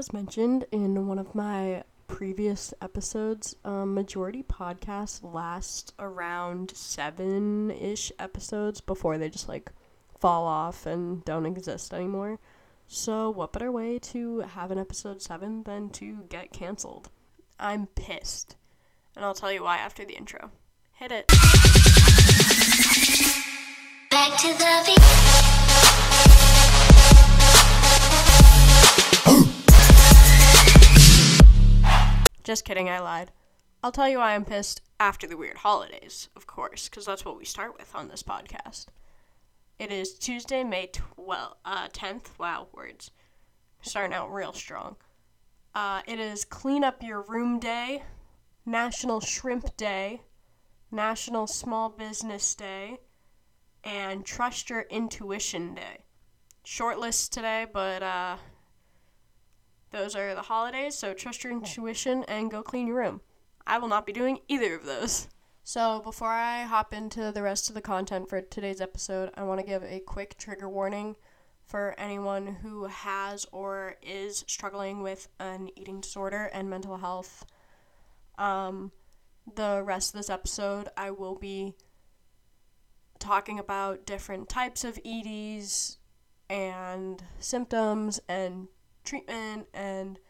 [0.00, 8.10] as mentioned in one of my previous episodes, um, majority podcasts last around seven ish
[8.18, 9.70] episodes before they just like
[10.18, 12.38] fall off and don't exist anymore.
[12.86, 17.10] So, what better way to have an episode seven than to get canceled?
[17.58, 18.56] I'm pissed.
[19.14, 20.50] And I'll tell you why after the intro.
[20.94, 21.26] Hit it.
[24.08, 26.09] Back to the
[32.50, 33.30] Just kidding, I lied.
[33.80, 37.38] I'll tell you why I'm pissed after the weird holidays, of course, because that's what
[37.38, 38.86] we start with on this podcast.
[39.78, 42.36] It is Tuesday, May 12th, uh, 10th.
[42.40, 43.12] Wow, words.
[43.82, 44.96] Starting out real strong.
[45.76, 48.02] Uh, it is Clean Up Your Room Day,
[48.66, 50.22] National Shrimp Day,
[50.90, 52.98] National Small Business Day,
[53.84, 56.02] and Trust Your Intuition Day.
[56.64, 58.38] Short list today, but uh,
[59.90, 63.20] those are the holidays, so trust your intuition and go clean your room.
[63.66, 65.28] I will not be doing either of those.
[65.62, 69.60] So, before I hop into the rest of the content for today's episode, I want
[69.60, 71.16] to give a quick trigger warning
[71.66, 77.44] for anyone who has or is struggling with an eating disorder and mental health.
[78.38, 78.90] Um,
[79.54, 81.74] the rest of this episode, I will be
[83.20, 85.98] talking about different types of EDs
[86.48, 88.66] and symptoms and
[89.10, 90.20] treatment and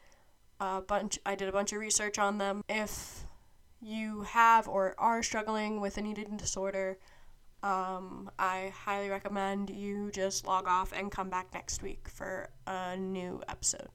[0.58, 2.62] a bunch I did a bunch of research on them.
[2.68, 3.26] If
[3.80, 6.98] you have or are struggling with an eating disorder,
[7.62, 12.96] um, I highly recommend you just log off and come back next week for a
[12.96, 13.88] new episode.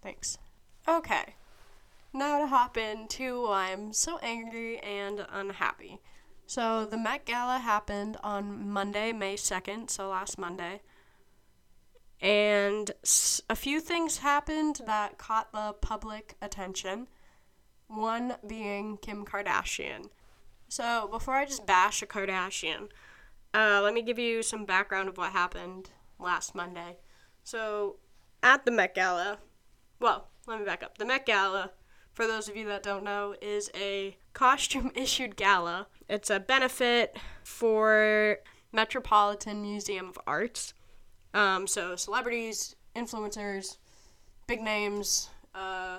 [0.00, 0.38] Thanks.
[0.86, 1.34] Okay,
[2.12, 6.00] now to hop into why I'm so angry and unhappy.
[6.46, 10.82] So, the Met Gala happened on Monday, May 2nd, so last Monday
[12.24, 12.90] and
[13.50, 17.06] a few things happened that caught the public attention.
[17.86, 20.06] One being Kim Kardashian.
[20.66, 22.88] So, before I just bash a Kardashian,
[23.52, 26.96] uh, let me give you some background of what happened last Monday.
[27.42, 27.96] So,
[28.42, 29.38] at the Met Gala,
[30.00, 30.96] well, let me back up.
[30.96, 31.72] The Met Gala,
[32.14, 35.88] for those of you that don't know, is a costume issued gala.
[36.08, 38.38] It's a benefit for
[38.72, 40.72] Metropolitan Museum of Arts
[41.34, 43.76] um, so celebrities, influencers,
[44.46, 45.98] big names uh,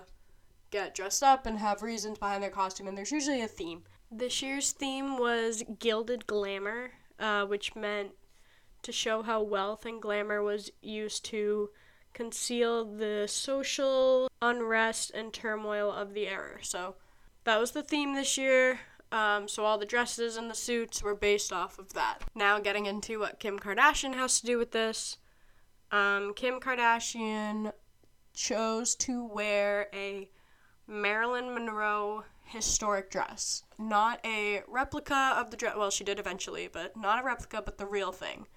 [0.72, 3.84] get dressed up and have reasons behind their costume, and there's usually a theme.
[4.12, 8.12] This year's theme was gilded glamour, uh, which meant
[8.81, 11.69] to show how wealth and glamour was used to
[12.13, 16.59] conceal the social unrest and turmoil of the era.
[16.62, 16.96] So
[17.44, 18.79] that was the theme this year.
[19.12, 22.19] Um, so all the dresses and the suits were based off of that.
[22.34, 25.17] Now, getting into what Kim Kardashian has to do with this
[25.91, 27.72] um, Kim Kardashian
[28.34, 30.29] chose to wear a
[30.88, 33.63] Marilyn Monroe historic dress.
[33.78, 35.75] Not a replica of the dress.
[35.75, 38.47] Well, she did eventually, but not a replica, but the real thing.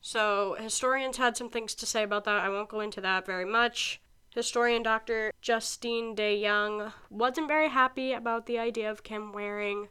[0.00, 2.44] So, historians had some things to say about that.
[2.44, 4.00] I won't go into that very much.
[4.34, 5.32] Historian Dr.
[5.40, 9.88] Justine DeYoung wasn't very happy about the idea of Kim wearing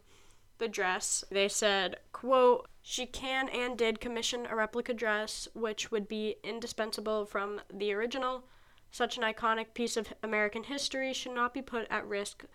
[0.59, 1.23] the dress.
[1.31, 7.25] They said, quote, she can and did commission a replica dress, which would be indispensable
[7.25, 8.43] from the original.
[8.91, 12.45] Such an iconic piece of American history should not be put at risk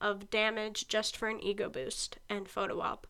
[0.00, 3.08] of damage just for an ego boost and photo op.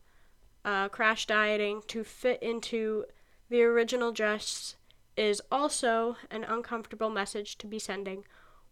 [0.65, 3.05] Uh, crash dieting to fit into
[3.49, 4.75] the original dress
[5.15, 8.25] is also an uncomfortable message to be sending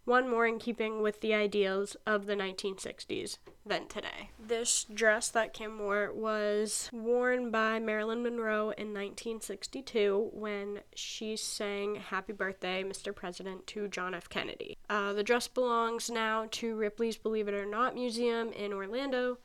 [0.06, 4.32] one more in keeping with the ideals of the 1960s than today.
[4.40, 11.96] This dress that Kim wore was worn by Marilyn Monroe in 1962 when she sang
[11.96, 13.16] Happy Birthday, Mr.
[13.16, 14.30] President to John F.
[14.30, 14.78] Kennedy.
[14.90, 19.38] Uh, the dress belongs now to Ripley's Believe It or Not Museum in Orlando.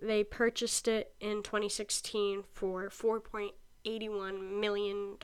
[0.00, 5.16] They purchased it in 2016 for $4.81 million.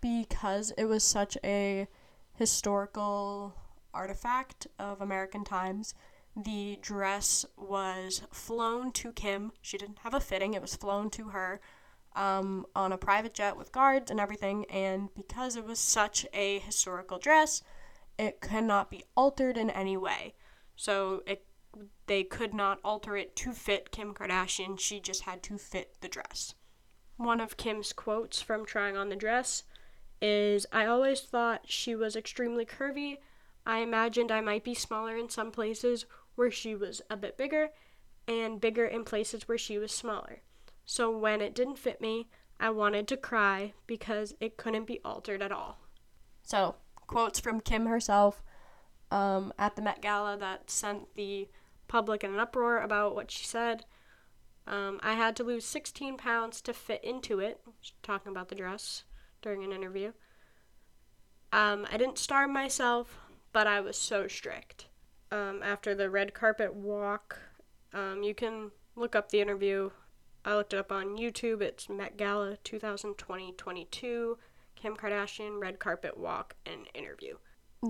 [0.00, 1.88] Because it was such a
[2.38, 3.54] historical
[3.92, 5.94] artifact of American times.
[6.36, 9.52] The dress was flown to Kim.
[9.60, 11.60] She didn't have a fitting, it was flown to her
[12.14, 14.64] um, on a private jet with guards and everything.
[14.70, 17.62] And because it was such a historical dress,
[18.18, 20.34] it cannot be altered in any way.
[20.76, 21.44] So it
[22.06, 24.80] they could not alter it to fit Kim Kardashian.
[24.80, 26.54] She just had to fit the dress.
[27.16, 29.64] One of Kim's quotes from trying on the dress
[30.20, 33.18] is I always thought she was extremely curvy.
[33.64, 37.70] I imagined I might be smaller in some places where she was a bit bigger,
[38.26, 40.40] and bigger in places where she was smaller.
[40.84, 42.28] So when it didn't fit me,
[42.60, 45.78] I wanted to cry because it couldn't be altered at all.
[46.42, 48.42] So, quotes from Kim herself
[49.10, 51.48] um, at the Met Gala that sent the
[51.88, 53.84] public in an uproar about what she said.
[54.66, 57.60] Um, I had to lose 16 pounds to fit into it,
[58.02, 59.04] talking about the dress
[59.42, 60.12] during an interview.
[61.52, 63.18] Um, I didn't starve myself,
[63.52, 64.86] but I was so strict.
[65.30, 67.38] Um, after the red carpet walk,
[67.92, 69.90] um, you can look up the interview.
[70.44, 71.60] I looked it up on YouTube.
[71.62, 74.38] It's Met Gala 2020 22,
[74.76, 77.36] Kim Kardashian red carpet walk and interview.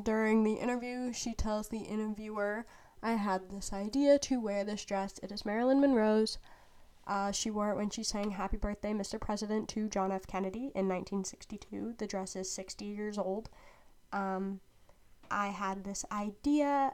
[0.02, 2.66] During the interview, she tells the interviewer,
[3.02, 5.18] I had this idea to wear this dress.
[5.22, 6.38] It is Marilyn Monroe's.
[7.08, 9.18] Uh, she wore it when she sang Happy Birthday, Mr.
[9.18, 10.26] President to John F.
[10.26, 11.94] Kennedy in 1962.
[11.96, 13.48] The dress is 60 years old.
[14.12, 14.60] Um,
[15.30, 16.92] I had this idea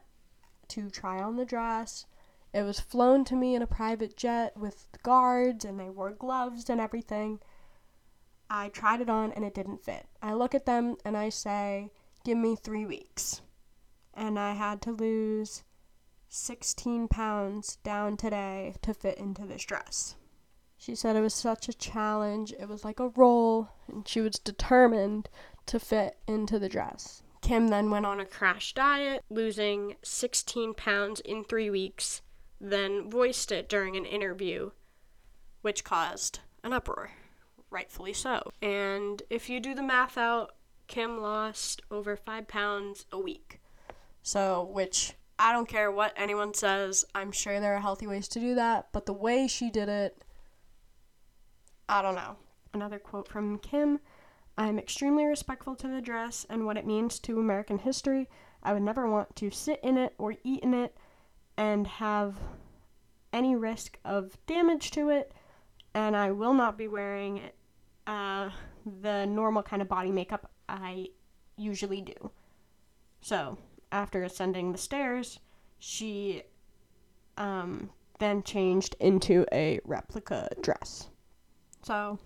[0.69, 2.07] to try on the dress.
[2.53, 6.71] It was flown to me in a private jet with guards, and they wore gloves
[6.71, 7.41] and everything.
[8.49, 10.07] I tried it on and it didn't fit.
[10.23, 11.91] I look at them and I say,
[12.25, 13.43] Give me three weeks.
[14.15, 15.65] And I had to lose
[16.35, 20.17] 16 pounds down today to fit into this dress.
[20.77, 22.53] She said it was such a challenge.
[22.59, 25.29] It was like a role, and she was determined
[25.67, 27.23] to fit into the dress.
[27.41, 32.21] Kim then went on a crash diet, losing 16 pounds in three weeks,
[32.61, 34.73] then voiced it during an interview,
[35.63, 37.13] which caused an uproar.
[37.71, 38.51] Rightfully so.
[38.61, 40.57] And if you do the math out,
[40.89, 43.61] Kim lost over five pounds a week.
[44.23, 47.05] So, which I don't care what anyone says.
[47.15, 50.23] I'm sure there are healthy ways to do that, but the way she did it,
[51.89, 52.37] I don't know.
[52.73, 54.01] Another quote from Kim
[54.57, 58.29] I am extremely respectful to the dress and what it means to American history.
[58.63, 60.97] I would never want to sit in it or eat in it
[61.57, 62.37] and have
[63.33, 65.33] any risk of damage to it,
[65.93, 67.41] and I will not be wearing
[68.07, 68.51] uh,
[69.03, 71.09] the normal kind of body makeup I
[71.57, 72.31] usually do.
[73.21, 73.59] So,
[73.95, 75.39] after ascending the stairs,
[75.79, 76.43] she
[77.39, 77.89] um,
[78.19, 81.09] then changed into a replica dress.
[81.83, 82.19] So,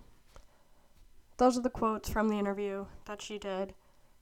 [1.37, 3.75] those are the quotes from the interview that she did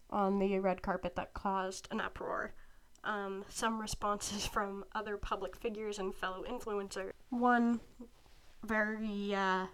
[0.10, 2.54] on the red carpet that caused an uproar.
[3.06, 7.12] Um, some responses from other public figures and fellow influencers.
[7.30, 7.80] One
[8.64, 9.68] very uh,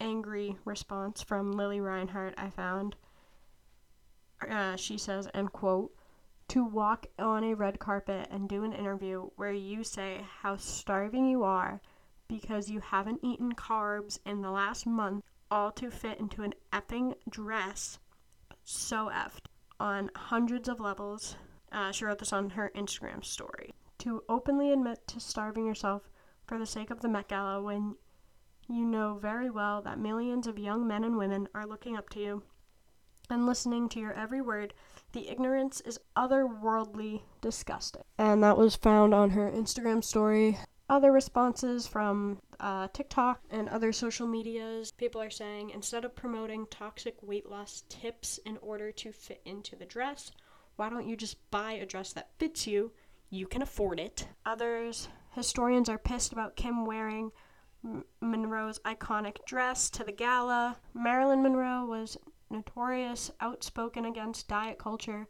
[0.00, 2.96] angry response from Lili Reinhart I found.
[4.50, 5.92] Uh, she says, end quote,
[6.48, 11.28] to walk on a red carpet and do an interview where you say how starving
[11.28, 11.80] you are
[12.28, 17.14] because you haven't eaten carbs in the last month, all to fit into an effing
[17.28, 17.98] dress.
[18.64, 19.46] So effed
[19.78, 21.36] on hundreds of levels.
[21.70, 23.74] Uh, she wrote this on her Instagram story.
[23.98, 26.10] To openly admit to starving yourself
[26.46, 27.96] for the sake of the Met Gala when
[28.68, 32.20] you know very well that millions of young men and women are looking up to
[32.20, 32.42] you
[33.30, 34.74] and listening to your every word
[35.12, 38.02] the ignorance is otherworldly disgusting.
[38.18, 40.58] And that was found on her Instagram story.
[40.88, 46.66] Other responses from uh, TikTok and other social medias, people are saying instead of promoting
[46.70, 50.32] toxic weight loss tips in order to fit into the dress,
[50.76, 52.92] why don't you just buy a dress that fits you?
[53.30, 54.26] You can afford it.
[54.44, 57.32] Others, historians are pissed about Kim wearing
[58.20, 60.76] Monroe's iconic dress to the gala.
[60.94, 62.16] Marilyn Monroe was
[62.52, 65.26] notorious, outspoken against diet culture,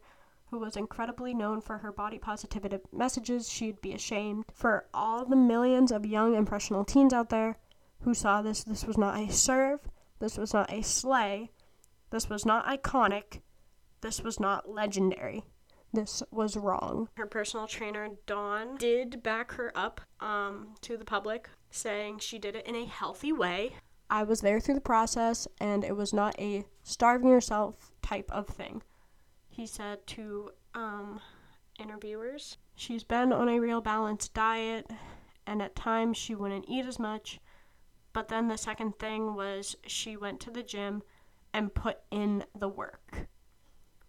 [0.51, 4.45] who was incredibly known for her body positivity messages, she'd be ashamed.
[4.53, 7.57] For all the millions of young impressionable teens out there
[8.01, 9.79] who saw this, this was not a serve,
[10.19, 11.49] this was not a slay,
[12.11, 13.41] this was not iconic,
[14.01, 15.43] this was not legendary.
[15.93, 17.09] This was wrong.
[17.15, 22.55] Her personal trainer, Dawn, did back her up um, to the public, saying she did
[22.55, 23.75] it in a healthy way.
[24.13, 28.47] I was there through the process, and it was not a starving yourself type of
[28.47, 28.83] thing.
[29.49, 31.19] He said to um,
[31.79, 34.87] interviewers, she's been on a real balanced diet,
[35.47, 37.39] and at times she wouldn't eat as much.
[38.13, 41.01] But then the second thing was she went to the gym
[41.51, 43.27] and put in the work,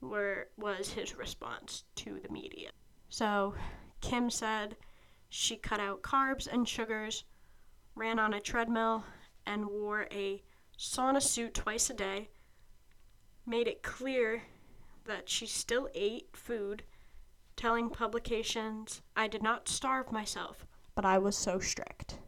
[0.00, 2.72] where was his response to the media.
[3.08, 3.54] So
[4.02, 4.76] Kim said
[5.30, 7.24] she cut out carbs and sugars,
[7.94, 9.02] ran on a treadmill,
[9.46, 10.42] and wore a
[10.78, 12.28] sauna suit twice a day,
[13.46, 14.42] made it clear
[15.04, 16.82] that she still ate food,
[17.56, 22.18] telling publications, I did not starve myself, but I was so strict.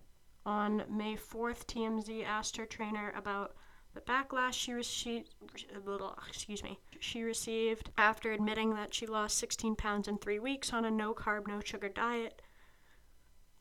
[0.45, 3.57] On May 4th, TMZ asked her trainer about
[3.95, 5.35] the backlash she received,
[6.29, 10.85] excuse me, she received after admitting that she lost 16 pounds in three weeks on
[10.85, 12.43] a no carb, no sugar diet.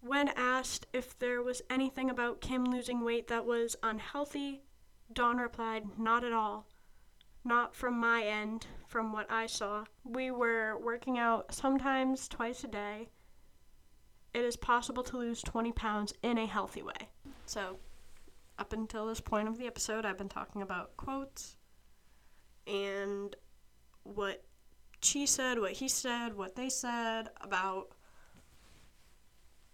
[0.05, 4.61] When asked if there was anything about Kim losing weight that was unhealthy,
[5.11, 6.67] Dawn replied, Not at all.
[7.43, 9.85] not from my end, from what I saw.
[10.03, 13.09] We were working out sometimes twice a day.
[14.31, 17.09] It is possible to lose 20 pounds in a healthy way.
[17.47, 17.79] So,
[18.59, 21.55] up until this point of the episode, I've been talking about quotes
[22.67, 23.35] and
[24.03, 24.43] what
[25.01, 27.95] she said, what he said, what they said about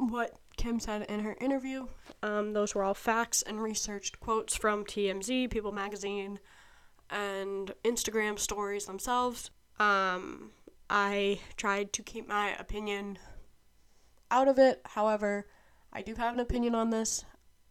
[0.09, 1.87] what Kim said in her interview.
[2.23, 6.39] Um, those were all facts and researched quotes from TMZ, People Magazine,
[7.09, 9.51] and Instagram stories themselves.
[9.79, 10.51] Um,
[10.89, 13.19] I tried to keep my opinion
[14.29, 14.81] out of it.
[14.85, 15.47] However,
[15.93, 17.25] I do have an opinion on this.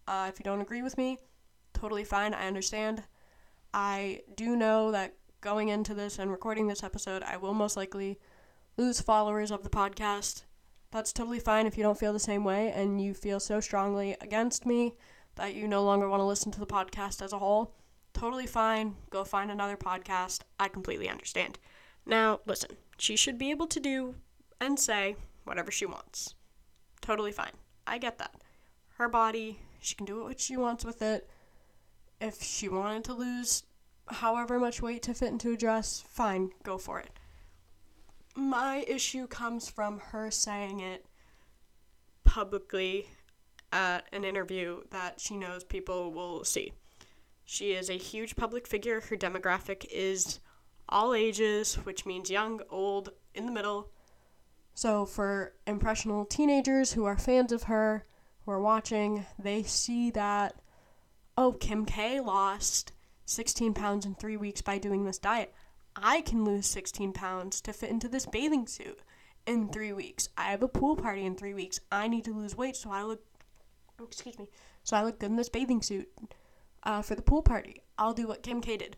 [0.06, 1.18] Uh, if you don't agree with me,
[1.72, 2.34] totally fine.
[2.34, 3.04] I understand.
[3.72, 8.18] I do know that going into this and recording this episode, I will most likely
[8.76, 10.44] lose followers of the podcast.
[10.92, 14.16] That's totally fine if you don't feel the same way and you feel so strongly
[14.20, 14.96] against me
[15.36, 17.74] that you no longer want to listen to the podcast as a whole.
[18.12, 18.96] Totally fine.
[19.08, 20.40] Go find another podcast.
[20.58, 21.58] I completely understand.
[22.04, 24.16] Now, listen, she should be able to do
[24.60, 26.34] and say whatever she wants.
[27.00, 27.52] Totally fine.
[27.86, 28.42] I get that.
[28.98, 31.28] Her body, she can do what she wants with it.
[32.20, 33.62] If she wanted to lose
[34.08, 37.10] however much weight to fit into a dress, fine, go for it.
[38.40, 41.04] My issue comes from her saying it
[42.24, 43.06] publicly
[43.70, 46.72] at an interview that she knows people will see.
[47.44, 49.02] She is a huge public figure.
[49.02, 50.40] Her demographic is
[50.88, 53.90] all ages, which means young, old, in the middle.
[54.72, 58.06] So, for impressionable teenagers who are fans of her,
[58.46, 60.62] who are watching, they see that,
[61.36, 62.92] oh, Kim K lost
[63.26, 65.52] 16 pounds in three weeks by doing this diet.
[65.96, 69.00] I can lose 16 pounds to fit into this bathing suit
[69.46, 70.28] in three weeks.
[70.36, 71.80] I have a pool party in three weeks.
[71.90, 73.20] I need to lose weight so I look,
[74.00, 74.48] oh, excuse me,
[74.84, 76.08] so I look good in this bathing suit
[76.82, 77.82] uh, for the pool party.
[77.98, 78.96] I'll do what Kim K did.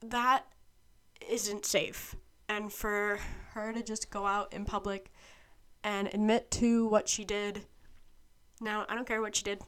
[0.00, 0.44] That
[1.28, 2.14] isn't safe.
[2.48, 3.18] And for
[3.52, 5.10] her to just go out in public
[5.82, 7.66] and admit to what she did.
[8.60, 9.62] Now, I don't care what she did.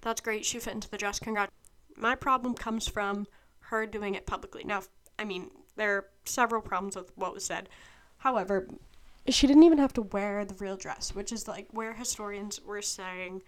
[0.00, 0.44] That's great.
[0.44, 1.18] She fit into the dress.
[1.18, 1.52] Congrats.
[1.96, 3.26] My problem comes from
[3.64, 4.64] her doing it publicly.
[4.64, 4.82] Now,
[5.20, 7.68] I mean, there are several problems with what was said.
[8.18, 8.66] However,
[9.28, 12.80] she didn't even have to wear the real dress, which is like where historians were
[12.80, 13.42] saying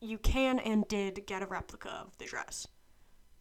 [0.00, 2.66] you can and did get a replica of the dress.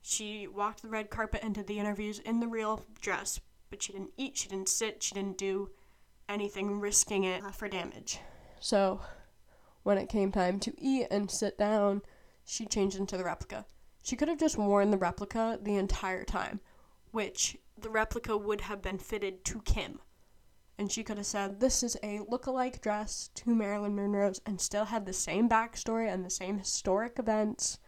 [0.01, 3.93] She walked the red carpet and did the interviews in the real dress, but she
[3.93, 5.69] didn't eat, she didn't sit, she didn't do
[6.27, 8.19] anything risking it uh, for damage.
[8.59, 9.01] So,
[9.83, 12.01] when it came time to eat and sit down,
[12.45, 13.65] she changed into the replica.
[14.03, 16.59] She could have just worn the replica the entire time,
[17.15, 19.99] which the replica would have been fitted to Kim.
[20.77, 24.83] And she could have said, This is a look-alike dress to Marilyn Monroe's, and still
[24.83, 27.79] had the same backstory and the same historic events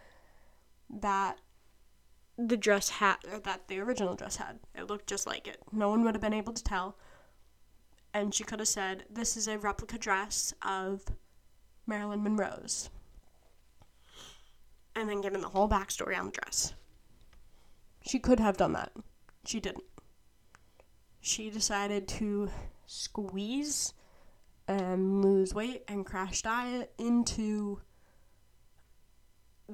[0.90, 1.42] that
[2.38, 4.60] the dress had, or that the original dress had.
[4.74, 5.62] It looked just like it.
[5.74, 6.98] No one would have been able to tell.
[8.14, 11.04] And she could have said, This is a replica dress of
[11.86, 12.90] Marilyn Monroe's
[14.96, 16.74] and then given the whole backstory on the dress.
[18.02, 18.94] She could have done that.
[19.48, 19.86] She didn't.
[21.22, 22.50] She decided to
[22.86, 23.94] squeeze
[24.68, 27.80] and lose weight and crash diet into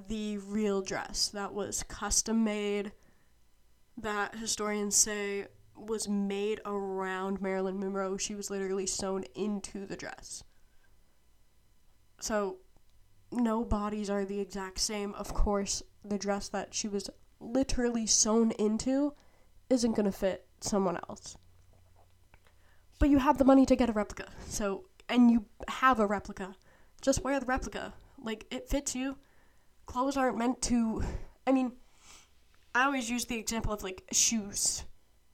[0.07, 2.91] the real dress that was custom made,
[3.97, 8.15] that historians say was made around Marilyn Monroe.
[8.15, 10.43] She was literally sewn into the dress.
[12.19, 12.57] So
[13.31, 15.15] no bodies are the exact same.
[15.15, 19.15] Of course, the dress that she was literally sewn into
[19.69, 21.37] isn't going to fit someone else.
[22.99, 24.27] But you have the money to get a replica.
[24.47, 26.55] So, and you have a replica.
[27.01, 27.93] Just wear the replica.
[28.21, 29.17] Like, it fits you.
[29.85, 31.03] Clothes aren't meant to.
[31.45, 31.73] I mean,
[32.73, 34.83] I always use the example of like shoes.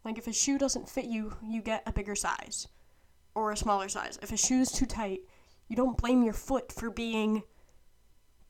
[0.04, 2.68] Like, if a shoe doesn't fit you, you get a bigger size
[3.36, 4.18] or a smaller size.
[4.22, 5.22] If a shoe's too tight,
[5.68, 7.44] you don't blame your foot for being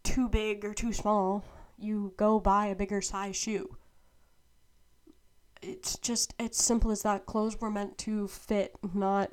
[0.03, 1.43] too big or too small,
[1.77, 3.77] you go buy a bigger size shoe.
[5.61, 7.25] It's just it's simple as that.
[7.25, 9.31] Clothes were meant to fit, not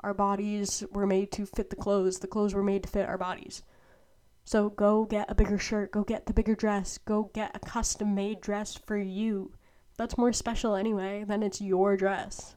[0.00, 2.18] our bodies were made to fit the clothes.
[2.18, 3.62] The clothes were made to fit our bodies.
[4.44, 8.14] So go get a bigger shirt, go get the bigger dress, go get a custom
[8.14, 9.52] made dress for you.
[9.96, 12.56] That's more special anyway than it's your dress.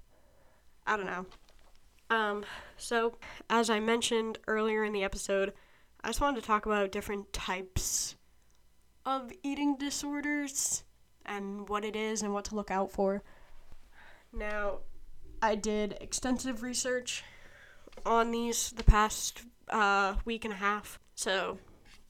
[0.86, 1.26] I don't know.
[2.10, 3.16] Um, so
[3.50, 5.54] as I mentioned earlier in the episode,
[6.04, 8.16] I just wanted to talk about different types
[9.06, 10.84] of eating disorders
[11.28, 13.22] and what it is and what to look out for.
[14.34, 14.80] Now,
[15.42, 17.24] I did extensive research
[18.06, 21.58] on these the past uh, week and a half, so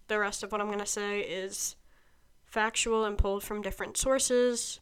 [0.08, 1.76] the rest of what I'm going to say is
[2.46, 4.80] factual and pulled from different sources.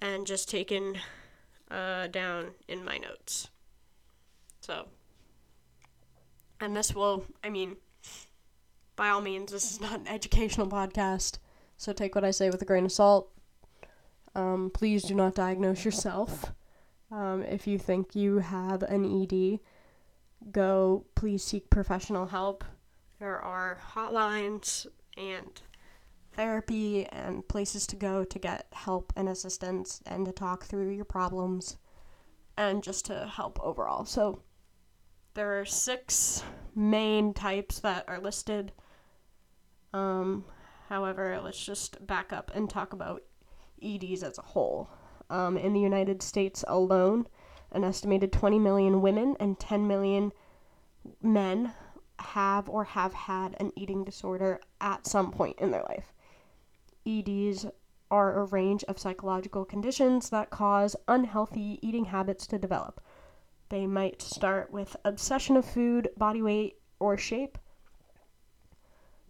[0.00, 0.98] and just taken
[1.70, 3.50] uh, down in my notes.
[4.60, 4.86] So,
[6.60, 7.76] and this will, I mean,
[8.96, 11.38] by all means, this is not an educational podcast,
[11.80, 13.32] so take what I say with a grain of salt.
[14.34, 16.52] Um, please do not diagnose yourself.
[17.10, 19.60] Um, if you think you have an ED,
[20.52, 22.64] go please seek professional help.
[23.18, 25.62] There are hotlines and
[26.34, 31.06] therapy and places to go to get help and assistance and to talk through your
[31.06, 31.78] problems
[32.58, 34.04] and just to help overall.
[34.04, 34.42] So
[35.32, 36.44] there are six
[36.74, 38.72] main types that are listed.
[39.94, 40.44] Um,
[40.90, 43.22] however, let's just back up and talk about
[43.82, 44.90] EDs as a whole.
[45.30, 47.26] Um, in the United States alone,
[47.70, 50.32] an estimated 20 million women and 10 million
[51.22, 51.72] men
[52.18, 56.12] have or have had an eating disorder at some point in their life.
[57.06, 57.66] EDs
[58.10, 63.00] are a range of psychological conditions that cause unhealthy eating habits to develop.
[63.68, 67.56] They might start with obsession of food, body weight, or shape.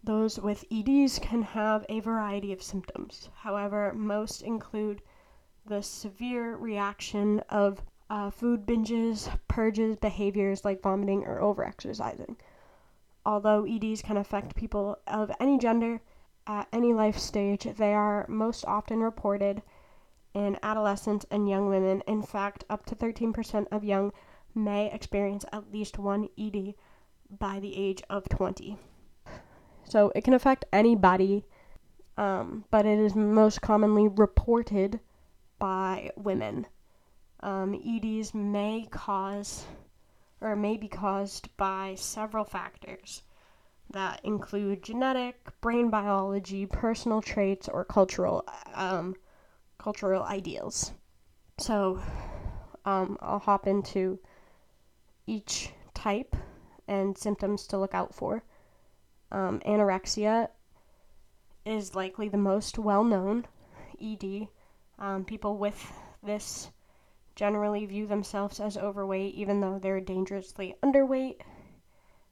[0.03, 3.29] Those with EDs can have a variety of symptoms.
[3.35, 5.03] However, most include
[5.65, 12.35] the severe reaction of uh, food binges, purges, behaviors like vomiting or overexercising.
[13.25, 16.01] Although EDs can affect people of any gender,
[16.47, 19.61] at any life stage, they are most often reported
[20.33, 22.01] in adolescents and young women.
[22.07, 24.11] In fact, up to 13% of young
[24.55, 26.73] may experience at least one ED
[27.29, 28.77] by the age of 20.
[29.91, 31.43] So it can affect anybody,
[32.15, 35.01] um, but it is most commonly reported
[35.59, 36.67] by women.
[37.41, 39.65] Um, EDs may cause
[40.39, 43.23] or may be caused by several factors
[43.89, 49.13] that include genetic, brain biology, personal traits, or cultural um,
[49.77, 50.93] cultural ideals.
[51.57, 52.01] So
[52.85, 54.19] um, I'll hop into
[55.27, 56.33] each type
[56.87, 58.45] and symptoms to look out for.
[59.31, 60.49] Um, anorexia
[61.65, 63.45] is likely the most well known
[64.01, 64.47] ED.
[64.99, 65.91] Um, people with
[66.21, 66.69] this
[67.35, 71.37] generally view themselves as overweight, even though they're dangerously underweight.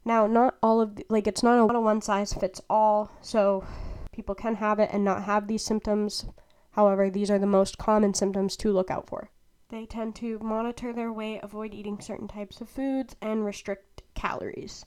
[0.06, 3.66] Now, not all of the, like it's not a one size fits all, so
[4.12, 6.26] people can have it and not have these symptoms.
[6.72, 9.30] However, these are the most common symptoms to look out for.
[9.70, 14.86] They tend to monitor their weight, avoid eating certain types of foods, and restrict calories.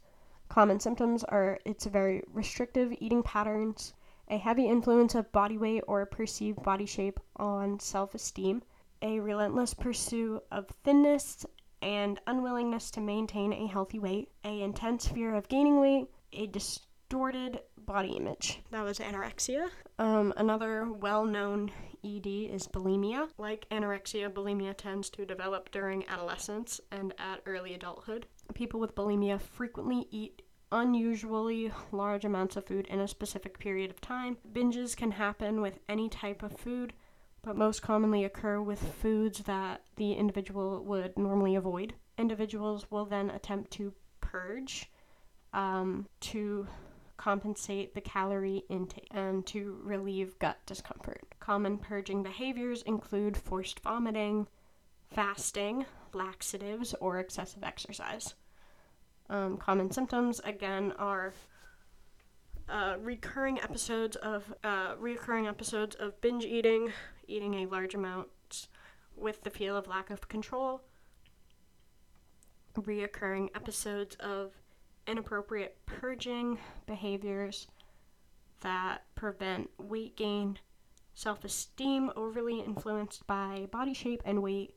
[0.53, 3.95] Common symptoms are it's very restrictive eating patterns,
[4.29, 8.63] a heavy influence of body weight or perceived body shape on self esteem,
[9.01, 11.47] a relentless pursuit of thinness
[11.81, 17.61] and unwillingness to maintain a healthy weight, a intense fear of gaining weight, a distorted
[17.79, 18.61] body image.
[18.73, 19.71] That was anorexia.
[19.99, 21.71] Um, another well-known
[22.05, 23.29] ED is bulimia.
[23.39, 28.27] Like anorexia, bulimia tends to develop during adolescence and at early adulthood.
[28.55, 34.01] People with bulimia frequently eat unusually large amounts of food in a specific period of
[34.01, 34.39] time.
[34.53, 36.93] Binges can happen with any type of food,
[37.43, 41.95] but most commonly occur with foods that the individual would normally avoid.
[42.19, 44.91] Individuals will then attempt to purge
[45.53, 46.67] um, to
[47.19, 51.23] compensate the calorie intake and to relieve gut discomfort.
[51.39, 54.49] Common purging behaviors include forced vomiting,
[55.11, 58.35] fasting, laxatives, or excessive exercise.
[59.31, 61.33] Um, common symptoms again are
[62.69, 66.93] uh, recurring episodes of uh, recurring episodes of binge eating,
[67.27, 68.29] eating a large amount
[69.17, 70.81] with the feel of lack of control,
[72.75, 74.53] reoccurring episodes of
[75.07, 77.67] inappropriate purging behaviors
[78.61, 80.59] that prevent weight gain,
[81.15, 84.75] self esteem overly influenced by body shape and weight,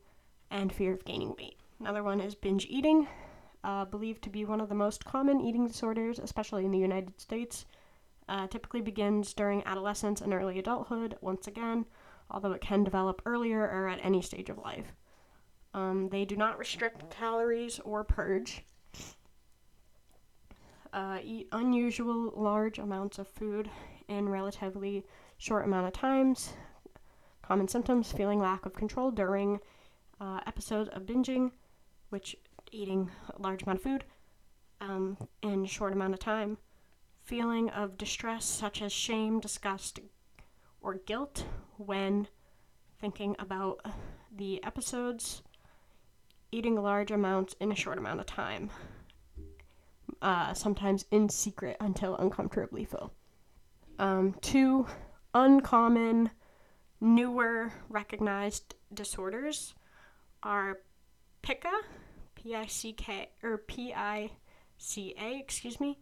[0.50, 1.56] and fear of gaining weight.
[1.80, 3.06] Another one is binge eating,
[3.64, 7.20] uh, believed to be one of the most common eating disorders, especially in the United
[7.20, 7.66] States.
[8.28, 11.84] Uh, typically begins during adolescence and early adulthood, once again,
[12.30, 14.94] although it can develop earlier or at any stage of life.
[15.74, 18.64] Um, they do not restrict calories or purge.
[20.92, 23.70] Uh, eat unusual large amounts of food
[24.08, 25.04] in relatively
[25.36, 26.54] short amount of times.
[27.42, 29.60] Common symptoms: feeling lack of control during
[30.20, 31.50] uh, episodes of binging,
[32.10, 32.36] which
[32.72, 34.04] eating a large amount of food
[34.80, 36.58] um, in a short amount of time.
[37.22, 39.98] Feeling of distress such as shame, disgust,
[40.80, 41.44] or guilt
[41.76, 42.28] when
[43.00, 43.80] thinking about
[44.34, 45.42] the episodes,
[46.52, 48.70] eating large amounts in a short amount of time,
[50.22, 53.12] uh, sometimes in secret until uncomfortably full.
[53.98, 54.86] Um, two
[55.34, 56.30] uncommon
[57.00, 59.74] newer recognized disorders
[60.46, 60.78] are
[61.42, 61.72] PICA,
[62.36, 64.30] P I C K, or P I
[64.78, 65.98] C A, excuse me,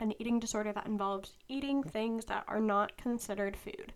[0.00, 3.92] an eating disorder that involves eating things that are not considered food.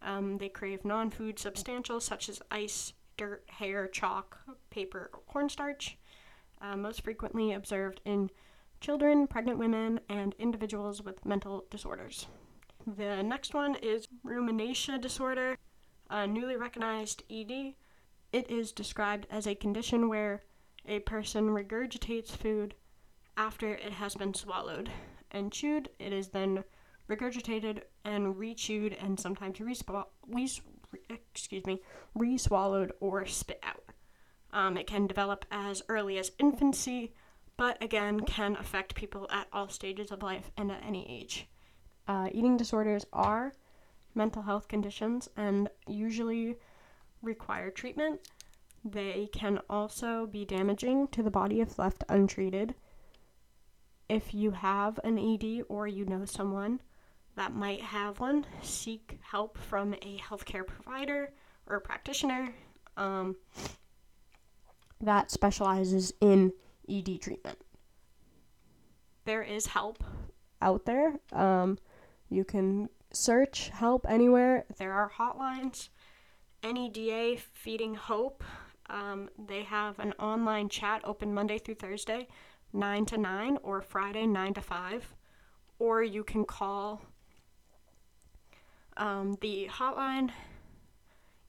[0.00, 4.38] Um, they crave non food substantials such as ice, dirt, hair, chalk,
[4.70, 5.98] paper, or cornstarch,
[6.62, 8.30] uh, most frequently observed in
[8.80, 12.26] children, pregnant women, and individuals with mental disorders.
[12.86, 15.58] The next one is rumination disorder,
[16.08, 17.74] a newly recognized ED.
[18.32, 20.42] It is described as a condition where
[20.86, 22.74] a person regurgitates food
[23.36, 24.90] after it has been swallowed
[25.30, 25.88] and chewed.
[25.98, 26.64] It is then
[27.08, 29.58] regurgitated and rechewed and sometimes
[31.08, 31.80] excuse me,
[32.14, 33.84] re-swallowed or spit out.
[34.52, 37.14] Um, it can develop as early as infancy,
[37.56, 41.48] but again can affect people at all stages of life and at any age.
[42.08, 43.52] Uh, eating disorders are
[44.14, 46.56] mental health conditions and usually
[47.22, 48.20] require treatment.
[48.84, 52.74] They can also be damaging to the body if left untreated.
[54.08, 56.80] If you have an ED or you know someone
[57.36, 61.32] that might have one, seek help from a healthcare provider
[61.66, 62.52] or practitioner
[62.96, 63.36] um,
[65.00, 66.52] that specializes in
[66.88, 67.58] ED treatment.
[69.24, 70.02] There is help
[70.60, 71.20] out there.
[71.32, 71.78] Um,
[72.28, 74.64] you can search help anywhere.
[74.78, 75.88] There are hotlines.
[76.62, 78.44] NEDA Feeding Hope.
[78.88, 82.28] Um, they have an online chat open Monday through Thursday,
[82.72, 85.14] 9 to 9, or Friday, 9 to 5.
[85.78, 87.00] Or you can call
[88.96, 90.30] um, the hotline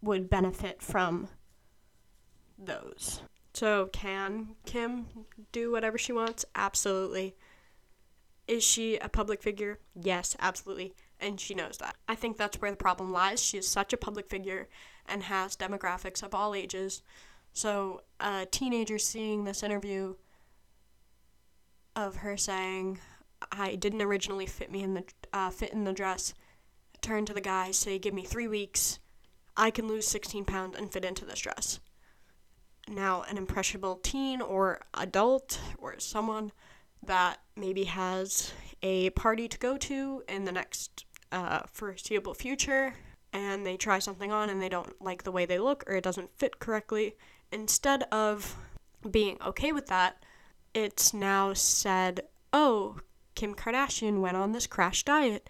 [0.01, 1.27] would benefit from
[2.57, 3.21] those.
[3.53, 5.07] So can Kim
[5.51, 6.45] do whatever she wants?
[6.55, 7.35] Absolutely.
[8.47, 9.79] Is she a public figure?
[9.95, 10.93] Yes, absolutely.
[11.19, 11.95] And she knows that.
[12.07, 13.43] I think that's where the problem lies.
[13.43, 14.69] She is such a public figure
[15.05, 17.01] and has demographics of all ages.
[17.53, 20.15] So a teenager seeing this interview
[21.95, 22.99] of her saying,
[23.51, 26.33] I didn't originally fit me in the uh, fit in the dress.
[27.01, 28.99] Turn to the guy, say, "Give me three weeks.
[29.59, 31.79] I can lose 16 pounds and fit into this dress."
[32.87, 36.51] Now, an impressionable teen or adult or someone
[37.03, 42.95] that maybe has a party to go to in the next uh, foreseeable future,
[43.31, 46.03] and they try something on and they don't like the way they look or it
[46.03, 47.15] doesn't fit correctly,
[47.51, 48.57] instead of
[49.11, 50.23] being okay with that,
[50.73, 52.99] it's now said, "Oh,
[53.35, 55.49] Kim Kardashian went on this crash diet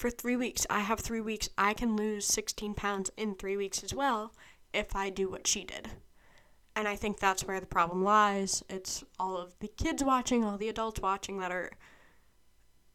[0.00, 0.66] for three weeks.
[0.70, 1.50] I have three weeks.
[1.58, 4.32] I can lose 16 pounds in three weeks as well
[4.72, 5.90] if I do what she did.
[6.74, 8.64] And I think that's where the problem lies.
[8.70, 11.72] It's all of the kids watching, all the adults watching that are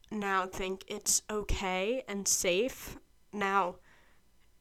[0.09, 2.97] now think it's okay and safe.
[3.31, 3.75] Now,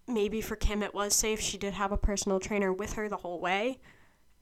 [0.06, 1.40] maybe for Kim it was safe.
[1.40, 3.78] She did have a personal trainer with her the whole way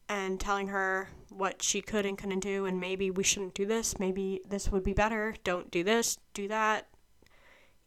[0.09, 4.01] and telling her what she could and couldn't do, and maybe we shouldn't do this,
[4.01, 6.89] maybe this would be better, don't do this, do that,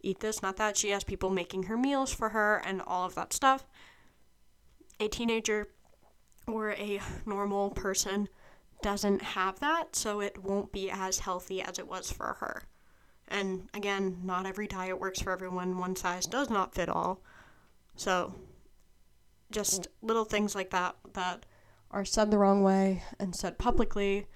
[0.05, 0.77] eat this, not that.
[0.77, 3.65] She has people making her meals for her and all of that stuff.
[4.99, 5.67] A teenager
[6.47, 8.29] or a normal person
[8.81, 12.63] doesn't have that, so it won't be as healthy as it was for her.
[13.27, 15.79] And again, not every diet works for everyone.
[15.79, 17.21] One size does not fit all.
[17.95, 18.35] So,
[19.51, 21.45] just little things like that that
[21.91, 24.27] are said the wrong way and said publicly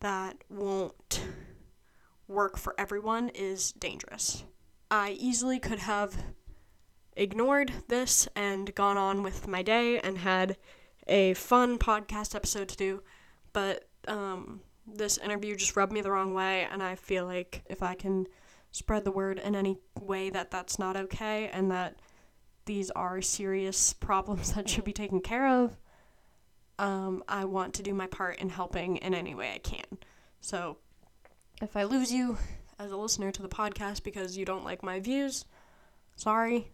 [0.00, 1.22] that won't
[2.26, 4.44] work for everyone is dangerous.
[4.92, 6.22] I easily could have
[7.16, 10.58] ignored this and gone on with my day and had
[11.06, 13.02] a fun podcast episode to do,
[13.54, 17.82] but um, this interview just rubbed me the wrong way, and I feel like if
[17.82, 18.26] I can
[18.70, 21.96] spread the word in any way that that's not okay and that
[22.66, 25.78] these are serious problems that should be taken care of,
[26.78, 29.86] um, I want to do my part in helping in any way I can.
[30.42, 30.76] So,
[31.62, 32.36] if I lose you
[32.78, 35.44] as a listener to the podcast because you don't like my views,
[36.16, 36.70] sorry.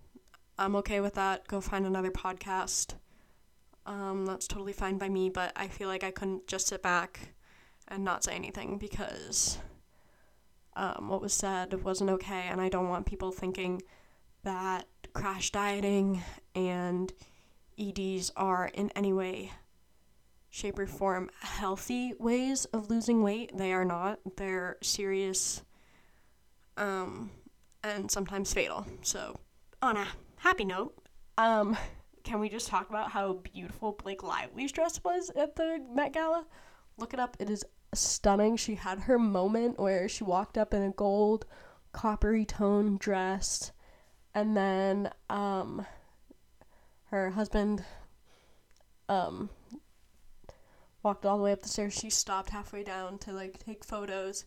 [0.58, 1.46] I'm okay with that.
[1.46, 2.94] Go find another podcast.
[3.86, 7.34] Um, that's totally fine by me, but I feel like I couldn't just sit back
[7.86, 9.58] and not say anything because
[10.76, 13.82] um, what was said wasn't okay, and I don't want people thinking
[14.42, 16.22] that crash dieting
[16.54, 17.12] and
[17.78, 19.52] EDs are in any way
[20.50, 23.56] shape, or form healthy ways of losing weight.
[23.56, 24.18] They are not.
[24.36, 25.62] They're serious
[26.78, 27.30] um,
[27.82, 28.86] and sometimes fatal.
[29.02, 29.36] So,
[29.82, 30.94] on a happy note,
[31.36, 31.76] um,
[32.24, 36.46] can we just talk about how beautiful Blake Lively's dress was at the Met Gala?
[36.96, 37.36] Look it up.
[37.38, 37.64] It is
[37.94, 38.56] stunning.
[38.56, 41.46] She had her moment where she walked up in a gold,
[41.92, 43.72] coppery tone dress,
[44.34, 45.86] and then um,
[47.04, 47.84] her husband
[49.08, 49.48] um,
[51.02, 51.94] walked all the way up the stairs.
[51.94, 54.44] She stopped halfway down to like take photos,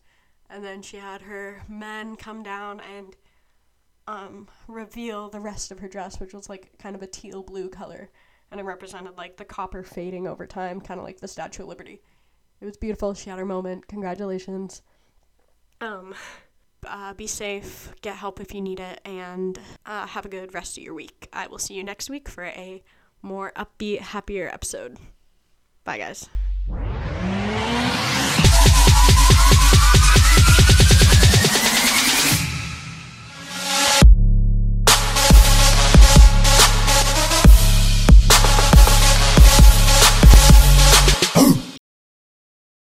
[0.52, 3.16] and then she had her men come down and
[4.08, 7.70] um, reveal the rest of her dress, which was like kind of a teal blue
[7.70, 8.10] color,
[8.52, 11.70] and it represented like the copper fading over time, kind of like the Statue of
[11.70, 12.02] Liberty.
[12.60, 13.14] It was beautiful.
[13.14, 13.88] She had her moment.
[13.88, 14.82] Congratulations.
[15.80, 16.14] Um,
[16.86, 20.78] uh, be safe, get help if you need it, and uh, have a good rest
[20.78, 21.28] of your week.
[21.34, 22.84] I will see you next week for a
[23.22, 24.98] more upbeat, happier episode.
[25.84, 26.30] Bye, guys.